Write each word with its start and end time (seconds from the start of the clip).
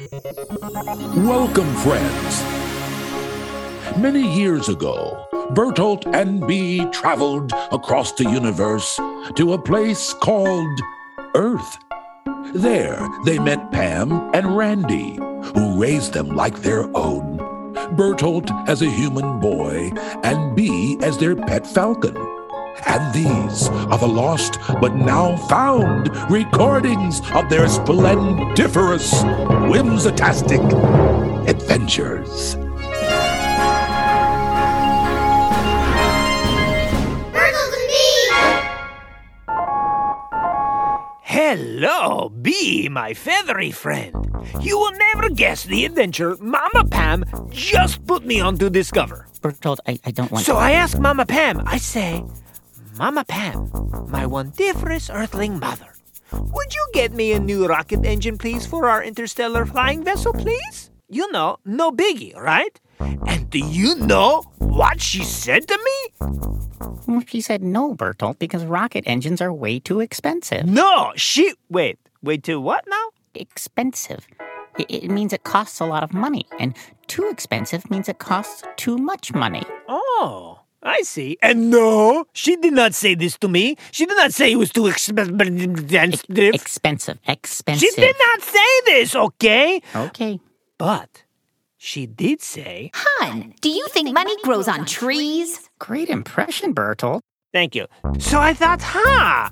Welcome, 0.00 1.72
friends. 1.76 2.42
Many 3.96 4.26
years 4.36 4.68
ago, 4.68 5.24
Bertolt 5.50 6.12
and 6.12 6.44
Bee 6.44 6.84
traveled 6.90 7.52
across 7.70 8.10
the 8.10 8.24
universe 8.24 8.96
to 9.36 9.52
a 9.52 9.62
place 9.62 10.12
called 10.12 10.80
Earth. 11.36 11.78
There, 12.54 13.08
they 13.24 13.38
met 13.38 13.70
Pam 13.70 14.10
and 14.34 14.56
Randy, 14.56 15.14
who 15.54 15.80
raised 15.80 16.12
them 16.12 16.30
like 16.30 16.62
their 16.62 16.90
own. 16.96 17.38
Bertolt 17.94 18.50
as 18.68 18.82
a 18.82 18.90
human 18.90 19.38
boy, 19.38 19.92
and 20.24 20.56
Bee 20.56 20.98
as 21.02 21.18
their 21.18 21.36
pet 21.36 21.64
falcon. 21.68 22.16
And 22.86 23.14
these 23.14 23.68
are 23.68 23.98
the 23.98 24.06
lost 24.06 24.58
but 24.80 24.94
now 24.94 25.36
found 25.48 26.10
recordings 26.30 27.20
of 27.32 27.48
their 27.48 27.68
splendiferous, 27.68 29.12
whimsitastic 29.70 30.62
adventures. 31.48 32.56
Bertolt 37.32 37.74
and 37.74 37.88
Bee! 37.88 38.30
Hello, 41.22 42.28
Bee, 42.28 42.88
my 42.88 43.14
feathery 43.14 43.70
friend. 43.70 44.14
You 44.60 44.78
will 44.78 44.92
never 44.92 45.30
guess 45.30 45.64
the 45.64 45.84
adventure 45.84 46.36
Mama 46.40 46.84
Pam 46.90 47.24
just 47.50 48.06
put 48.06 48.24
me 48.24 48.40
on 48.40 48.58
to 48.58 48.68
discover. 48.70 49.26
Bertolt, 49.40 49.78
I, 49.86 49.98
I 50.04 50.10
don't 50.10 50.30
want 50.30 50.44
So 50.44 50.56
I 50.56 50.72
ask 50.72 50.98
Mama 50.98 51.26
Pam, 51.26 51.62
I 51.66 51.78
say, 51.78 52.22
Mama 52.96 53.24
Pam, 53.24 53.70
my 54.08 54.24
wondiferous 54.24 55.12
earthling 55.12 55.58
mother, 55.58 55.94
would 56.30 56.74
you 56.74 56.86
get 56.92 57.12
me 57.12 57.32
a 57.32 57.40
new 57.40 57.66
rocket 57.66 58.04
engine, 58.04 58.38
please, 58.38 58.66
for 58.66 58.88
our 58.88 59.02
interstellar 59.02 59.66
flying 59.66 60.04
vessel, 60.04 60.32
please? 60.32 60.90
You 61.08 61.30
know, 61.32 61.56
no 61.64 61.90
biggie, 61.90 62.36
right? 62.36 62.80
And 63.26 63.50
do 63.50 63.58
you 63.58 63.96
know 63.96 64.44
what 64.58 65.00
she 65.00 65.24
said 65.24 65.66
to 65.66 65.76
me? 65.76 67.24
She 67.26 67.40
said 67.40 67.64
no, 67.64 67.94
Bertolt, 67.96 68.38
because 68.38 68.64
rocket 68.64 69.02
engines 69.08 69.40
are 69.40 69.52
way 69.52 69.80
too 69.80 69.98
expensive. 69.98 70.64
No, 70.64 71.12
she. 71.16 71.52
Wait, 71.68 71.98
wait 72.22 72.44
too 72.44 72.60
what 72.60 72.84
now? 72.88 73.08
Expensive. 73.34 74.24
It, 74.78 74.86
it 74.88 75.10
means 75.10 75.32
it 75.32 75.42
costs 75.42 75.80
a 75.80 75.86
lot 75.86 76.04
of 76.04 76.14
money, 76.14 76.46
and 76.60 76.76
too 77.08 77.28
expensive 77.28 77.90
means 77.90 78.08
it 78.08 78.18
costs 78.20 78.62
too 78.76 78.98
much 78.98 79.34
money. 79.34 79.64
Oh, 79.88 80.53
I 80.84 81.00
see. 81.00 81.38
And 81.40 81.70
no, 81.70 82.26
she 82.34 82.56
did 82.56 82.74
not 82.74 82.94
say 82.94 83.14
this 83.14 83.38
to 83.38 83.48
me. 83.48 83.76
She 83.90 84.04
did 84.04 84.16
not 84.18 84.32
say 84.34 84.52
it 84.52 84.56
was 84.56 84.70
too 84.70 84.86
expensive. 84.86 85.40
Expensive. 85.40 87.18
Expensive. 87.26 87.88
She 87.88 88.00
did 88.00 88.14
not 88.28 88.42
say 88.42 88.80
this, 88.84 89.16
okay? 89.16 89.80
Okay. 89.96 90.40
But 90.76 91.24
she 91.78 92.06
did 92.06 92.42
say, 92.42 92.90
Hun, 92.94 93.54
do 93.62 93.70
you 93.70 93.86
think 93.88 94.12
money 94.12 94.34
grows 94.42 94.68
on 94.68 94.84
trees? 94.84 95.70
Great 95.78 96.10
impression, 96.10 96.74
Bertolt. 96.74 97.20
thank 97.52 97.74
you. 97.74 97.86
So 98.18 98.38
I 98.40 98.52
thought, 98.52 98.82
huh, 98.82 99.48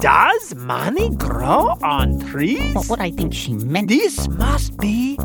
does 0.00 0.54
money 0.56 1.10
grow 1.16 1.76
on 1.82 2.18
trees? 2.20 2.74
Well, 2.74 2.84
what 2.84 3.00
I 3.00 3.10
think 3.12 3.32
she 3.32 3.52
meant. 3.54 3.88
This 3.88 4.26
must 4.28 4.76
be 4.78 5.16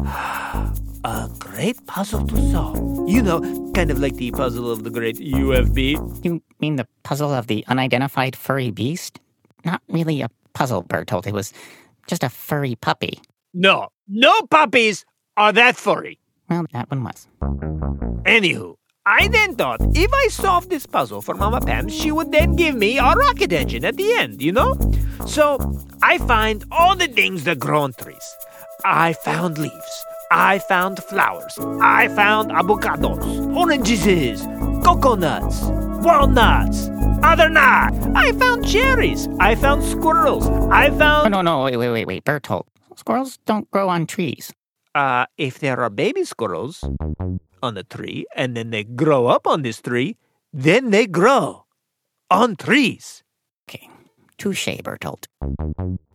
a 1.03 1.29
great 1.39 1.85
puzzle 1.87 2.25
to 2.27 2.51
solve. 2.51 3.09
You 3.09 3.21
know, 3.21 3.41
kind 3.73 3.91
of 3.91 3.99
like 3.99 4.15
the 4.15 4.31
puzzle 4.31 4.71
of 4.71 4.83
the 4.83 4.89
great 4.89 5.17
UFB. 5.17 6.23
You 6.25 6.41
mean 6.59 6.77
the 6.77 6.87
puzzle 7.03 7.33
of 7.33 7.47
the 7.47 7.65
unidentified 7.67 8.35
furry 8.35 8.71
beast? 8.71 9.19
Not 9.65 9.81
really 9.89 10.21
a 10.21 10.29
puzzle, 10.53 10.83
Bertolt. 10.83 11.27
It 11.27 11.33
was 11.33 11.53
just 12.07 12.23
a 12.23 12.29
furry 12.29 12.75
puppy. 12.75 13.21
No, 13.53 13.89
no 14.07 14.41
puppies 14.49 15.05
are 15.37 15.51
that 15.53 15.75
furry. 15.75 16.19
Well, 16.49 16.65
that 16.73 16.89
one 16.89 17.03
was. 17.03 17.27
Anywho, 18.25 18.75
I 19.05 19.27
then 19.27 19.55
thought 19.55 19.81
if 19.95 20.11
I 20.13 20.27
solved 20.29 20.69
this 20.69 20.85
puzzle 20.85 21.21
for 21.21 21.35
Mama 21.35 21.61
Pam, 21.61 21.89
she 21.89 22.11
would 22.11 22.31
then 22.31 22.55
give 22.55 22.75
me 22.75 22.97
a 22.97 23.13
rocket 23.13 23.51
engine 23.51 23.85
at 23.85 23.97
the 23.97 24.13
end, 24.13 24.41
you 24.41 24.51
know? 24.51 24.77
So 25.25 25.57
I 26.01 26.17
find 26.19 26.63
all 26.71 26.95
the 26.95 27.07
things 27.07 27.43
that 27.43 27.59
grow 27.59 27.81
on 27.81 27.93
trees. 27.93 28.35
I 28.85 29.13
found 29.13 29.57
leaves. 29.57 30.05
I 30.35 30.59
found 30.59 31.01
flowers. 31.03 31.57
I 31.81 32.07
found 32.09 32.49
avocados, 32.51 33.21
oranges, 33.55 34.41
coconuts, 34.83 35.61
walnuts, 36.03 36.89
other 37.21 37.49
nuts. 37.49 37.97
I 38.15 38.31
found 38.33 38.67
cherries. 38.67 39.27
I 39.39 39.53
found 39.55 39.83
squirrels. 39.83 40.47
I 40.71 40.89
Oh, 40.89 40.97
found. 40.97 41.31
no, 41.31 41.41
no, 41.41 41.63
wait, 41.65 41.77
wait, 41.77 41.89
wait, 41.91 42.07
wait, 42.07 42.23
Bertolt. 42.25 42.63
Squirrels 42.95 43.37
don't 43.45 43.69
grow 43.71 43.89
on 43.89 44.07
trees. 44.07 44.51
Uh, 44.95 45.25
if 45.37 45.59
there 45.59 45.79
are 45.81 45.89
baby 45.89 46.23
squirrels 46.23 46.83
on 47.61 47.77
a 47.77 47.83
tree 47.83 48.25
and 48.35 48.55
then 48.57 48.69
they 48.71 48.83
grow 48.83 49.27
up 49.27 49.45
on 49.47 49.61
this 49.61 49.81
tree, 49.81 50.17
then 50.51 50.89
they 50.89 51.05
grow 51.07 51.65
on 52.31 52.55
trees. 52.55 53.23
Okay. 53.69 53.87
Touche, 54.37 54.67
Bertolt. 54.83 55.25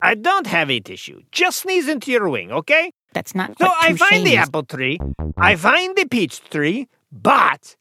I 0.03 0.15
don't 0.15 0.47
have 0.47 0.71
a 0.71 0.81
tissue. 0.81 1.23
Just 1.33 1.61
sneeze 1.61 1.89
into 1.89 2.11
your 2.13 2.29
wing, 2.29 2.53
okay? 2.53 2.91
That's 3.13 3.35
not 3.35 3.59
So 3.59 3.69
I 3.81 3.95
find 3.95 4.27
the 4.27 4.35
is. 4.35 4.39
apple 4.39 4.63
tree, 4.65 4.99
I 5.37 5.57
find 5.57 5.97
the 5.97 6.07
peach 6.07 6.41
tree, 6.51 6.89
but 7.11 7.77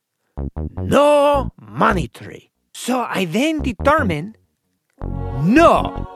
no 0.77 1.51
money 1.59 2.07
tree. 2.07 2.51
So 2.73 2.99
I 3.01 3.25
then 3.25 3.61
determine 3.61 4.35
no, 5.43 6.07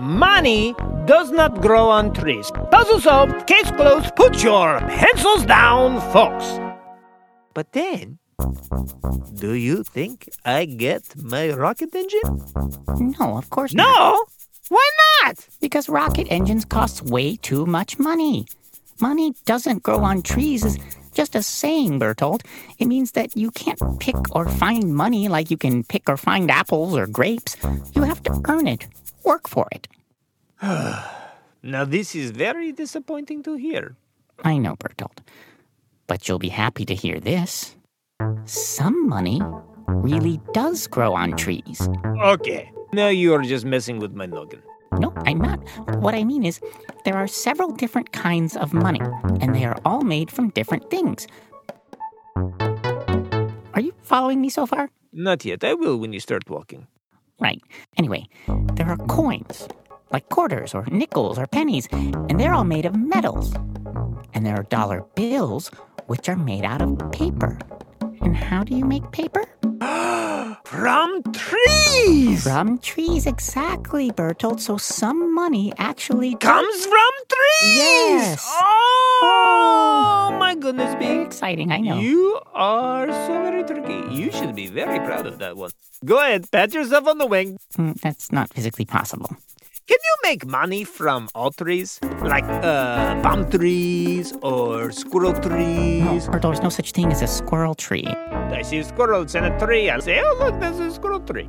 money 0.00 0.74
does 1.06 1.30
not 1.30 1.60
grow 1.60 1.88
on 1.90 2.12
trees. 2.12 2.50
Puzzle 2.70 3.00
solved, 3.00 3.46
case 3.46 3.70
closed, 3.72 4.14
put 4.16 4.42
your 4.42 4.80
pencils 4.80 5.44
down, 5.44 6.00
folks. 6.12 6.58
But 7.54 7.72
then, 7.72 8.18
do 9.34 9.52
you 9.54 9.82
think 9.84 10.28
I 10.44 10.64
get 10.64 11.14
my 11.16 11.50
rocket 11.50 11.94
engine? 11.94 12.42
No, 13.18 13.36
of 13.36 13.50
course 13.50 13.74
not. 13.74 13.84
No! 13.84 14.24
Why 14.68 14.88
not? 15.22 15.46
Because 15.60 15.88
rocket 15.88 16.26
engines 16.30 16.64
cost 16.64 17.02
way 17.02 17.36
too 17.36 17.66
much 17.66 17.98
money. 17.98 18.46
Money 19.00 19.34
doesn't 19.44 19.82
grow 19.82 19.98
on 19.98 20.22
trees 20.22 20.64
is 20.64 20.78
just 21.12 21.34
a 21.34 21.42
saying, 21.42 22.00
Bertolt. 22.00 22.42
It 22.78 22.86
means 22.86 23.12
that 23.12 23.36
you 23.36 23.50
can't 23.50 23.80
pick 24.00 24.16
or 24.34 24.48
find 24.48 24.94
money 24.94 25.28
like 25.28 25.50
you 25.50 25.56
can 25.56 25.84
pick 25.84 26.08
or 26.08 26.16
find 26.16 26.50
apples 26.50 26.96
or 26.96 27.06
grapes. 27.06 27.56
You 27.94 28.02
have 28.02 28.22
to 28.24 28.40
earn 28.48 28.66
it, 28.66 28.86
work 29.24 29.48
for 29.48 29.68
it. 29.72 29.88
Now, 31.66 31.86
this 31.86 32.14
is 32.14 32.30
very 32.30 32.72
disappointing 32.72 33.42
to 33.44 33.54
hear. 33.54 33.96
I 34.44 34.58
know, 34.58 34.76
Bertolt. 34.76 35.16
But 36.06 36.28
you'll 36.28 36.38
be 36.38 36.50
happy 36.50 36.84
to 36.84 36.94
hear 36.94 37.18
this. 37.18 37.74
Some 38.44 39.08
money 39.08 39.40
really 39.88 40.40
does 40.52 40.86
grow 40.86 41.14
on 41.14 41.36
trees. 41.38 41.88
Okay. 42.04 42.70
Now 42.94 43.08
you 43.08 43.34
are 43.34 43.42
just 43.42 43.64
messing 43.64 43.98
with 43.98 44.14
my 44.14 44.26
noggin. 44.26 44.62
No, 45.00 45.12
I'm 45.26 45.38
not. 45.38 45.58
What 45.98 46.14
I 46.14 46.22
mean 46.22 46.44
is, 46.44 46.60
there 47.04 47.16
are 47.16 47.26
several 47.26 47.72
different 47.72 48.12
kinds 48.12 48.56
of 48.56 48.72
money, 48.72 49.00
and 49.40 49.52
they 49.52 49.64
are 49.64 49.76
all 49.84 50.02
made 50.02 50.30
from 50.30 50.50
different 50.50 50.88
things. 50.90 51.26
Are 53.74 53.80
you 53.80 53.92
following 54.02 54.40
me 54.40 54.48
so 54.48 54.64
far? 54.64 54.90
Not 55.12 55.44
yet. 55.44 55.64
I 55.64 55.74
will 55.74 55.96
when 55.96 56.12
you 56.12 56.20
start 56.20 56.48
walking. 56.48 56.86
Right. 57.40 57.60
Anyway, 57.98 58.28
there 58.74 58.88
are 58.88 58.96
coins, 59.08 59.66
like 60.12 60.28
quarters 60.28 60.72
or 60.72 60.86
nickels 60.86 61.36
or 61.36 61.48
pennies, 61.48 61.88
and 61.90 62.38
they're 62.38 62.54
all 62.54 62.62
made 62.62 62.86
of 62.86 62.94
metals. 62.94 63.52
And 64.34 64.46
there 64.46 64.54
are 64.54 64.70
dollar 64.70 65.02
bills, 65.16 65.68
which 66.06 66.28
are 66.28 66.36
made 66.36 66.64
out 66.64 66.80
of 66.80 67.10
paper. 67.10 67.58
And 68.20 68.36
how 68.36 68.62
do 68.62 68.76
you 68.76 68.84
make 68.84 69.10
paper? 69.10 69.44
From 70.64 71.22
trees! 71.32 72.42
From 72.42 72.78
trees, 72.78 73.26
exactly, 73.26 74.10
Bertolt. 74.10 74.60
So 74.60 74.76
some 74.78 75.34
money 75.34 75.72
actually 75.76 76.34
Comes 76.36 76.86
from 76.86 77.10
trees! 77.28 77.76
Yes. 77.76 78.50
Oh, 78.50 80.36
my 80.40 80.54
goodness, 80.54 80.94
Very 80.94 81.22
exciting, 81.22 81.70
I 81.70 81.78
know. 81.78 81.98
You 81.98 82.40
are 82.54 83.06
so 83.08 83.42
very 83.44 83.62
tricky. 83.64 84.14
You 84.14 84.32
should 84.32 84.54
be 84.54 84.66
very 84.66 84.98
proud 85.00 85.26
of 85.26 85.38
that 85.38 85.56
one. 85.56 85.70
Go 86.04 86.18
ahead, 86.18 86.50
pat 86.50 86.72
yourself 86.72 87.06
on 87.08 87.18
the 87.18 87.26
wing. 87.26 87.58
Mm, 87.78 88.00
That's 88.00 88.32
not 88.32 88.52
physically 88.52 88.86
possible. 88.86 89.36
Can 89.86 89.98
you 90.02 90.16
make 90.30 90.46
money 90.46 90.82
from 90.84 91.28
all 91.34 91.50
trees? 91.50 92.00
Like 92.22 92.44
uh, 92.44 93.20
palm 93.20 93.50
trees 93.50 94.32
or 94.40 94.90
squirrel 94.92 95.34
trees? 95.34 96.26
No? 96.26 96.32
Bertolt, 96.32 96.40
there's 96.56 96.62
no 96.62 96.70
such 96.70 96.92
thing 96.92 97.12
as 97.12 97.20
a 97.20 97.26
squirrel 97.26 97.74
tree. 97.74 98.08
I 98.54 98.62
see 98.62 98.82
squirrels 98.82 99.34
in 99.34 99.44
a 99.44 99.58
tree. 99.58 99.90
I'll 99.90 100.00
say, 100.00 100.20
oh, 100.24 100.36
look, 100.38 100.60
there's 100.60 100.78
a 100.78 100.90
squirrel 100.92 101.20
tree. 101.20 101.48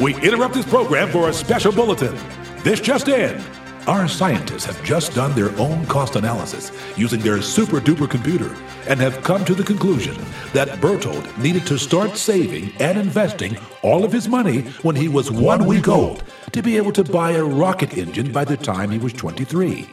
We 0.00 0.14
interrupt 0.16 0.54
this 0.54 0.66
program 0.66 1.10
for 1.10 1.28
a 1.28 1.32
special 1.32 1.72
bulletin. 1.72 2.18
This 2.62 2.80
just 2.80 3.08
in. 3.08 3.42
Our 3.86 4.08
scientists 4.08 4.64
have 4.64 4.82
just 4.82 5.14
done 5.14 5.34
their 5.34 5.54
own 5.58 5.84
cost 5.86 6.16
analysis 6.16 6.72
using 6.96 7.20
their 7.20 7.42
super 7.42 7.80
duper 7.80 8.08
computer 8.08 8.56
and 8.88 8.98
have 8.98 9.22
come 9.22 9.44
to 9.44 9.54
the 9.54 9.62
conclusion 9.62 10.16
that 10.54 10.68
Bertolt 10.80 11.36
needed 11.36 11.66
to 11.66 11.78
start 11.78 12.16
saving 12.16 12.72
and 12.80 12.98
investing 12.98 13.58
all 13.82 14.02
of 14.02 14.10
his 14.10 14.26
money 14.26 14.62
when 14.82 14.96
he 14.96 15.08
was 15.08 15.30
one 15.30 15.66
week 15.66 15.86
old 15.86 16.24
to 16.52 16.62
be 16.62 16.78
able 16.78 16.92
to 16.92 17.04
buy 17.04 17.32
a 17.32 17.44
rocket 17.44 17.98
engine 17.98 18.32
by 18.32 18.44
the 18.44 18.56
time 18.56 18.90
he 18.90 18.98
was 18.98 19.12
23. 19.12 19.86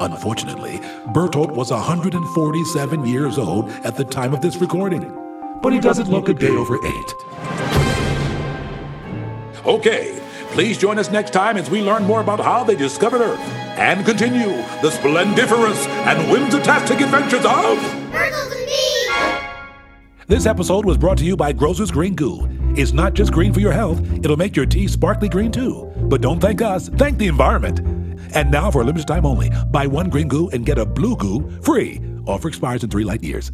Unfortunately, 0.00 0.78
Bertolt 1.12 1.50
was 1.50 1.70
147 1.72 3.06
years 3.06 3.36
old 3.36 3.68
at 3.84 3.96
the 3.96 4.04
time 4.04 4.32
of 4.32 4.40
this 4.40 4.56
recording, 4.56 5.12
but 5.60 5.72
he 5.72 5.80
doesn't 5.80 6.08
look 6.08 6.28
a 6.28 6.34
day 6.34 6.50
over 6.50 6.76
eight. 6.86 7.14
Okay, 9.66 10.20
please 10.52 10.78
join 10.78 10.98
us 10.98 11.10
next 11.10 11.32
time 11.32 11.56
as 11.56 11.68
we 11.68 11.82
learn 11.82 12.04
more 12.04 12.20
about 12.20 12.38
how 12.38 12.62
they 12.62 12.76
discovered 12.76 13.20
Earth 13.20 13.40
and 13.76 14.06
continue 14.06 14.56
the 14.82 14.90
splendiferous 14.90 15.86
and 15.86 16.18
whimsitastic 16.30 17.02
adventures 17.02 17.44
of 17.44 17.78
and 18.14 18.66
Bees! 18.66 19.10
This 20.28 20.46
episode 20.46 20.84
was 20.84 20.96
brought 20.96 21.18
to 21.18 21.24
you 21.24 21.36
by 21.36 21.52
Grocer's 21.52 21.90
Green 21.90 22.14
Goo. 22.14 22.48
It's 22.76 22.92
not 22.92 23.14
just 23.14 23.32
green 23.32 23.52
for 23.52 23.60
your 23.60 23.72
health, 23.72 24.00
it'll 24.24 24.36
make 24.36 24.54
your 24.54 24.66
tea 24.66 24.86
sparkly 24.86 25.28
green 25.28 25.50
too. 25.50 25.92
But 26.02 26.20
don't 26.20 26.38
thank 26.38 26.62
us, 26.62 26.88
thank 26.88 27.18
the 27.18 27.26
environment. 27.26 28.07
And 28.34 28.50
now, 28.50 28.70
for 28.70 28.82
a 28.82 28.84
limited 28.84 29.06
time 29.06 29.24
only, 29.24 29.50
buy 29.70 29.86
one 29.86 30.08
green 30.08 30.28
goo 30.28 30.48
and 30.50 30.66
get 30.66 30.78
a 30.78 30.86
blue 30.86 31.16
goo 31.16 31.48
free. 31.62 32.00
Offer 32.26 32.48
expires 32.48 32.84
in 32.84 32.90
three 32.90 33.04
light 33.04 33.22
years. 33.22 33.52